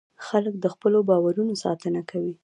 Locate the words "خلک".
0.27-0.53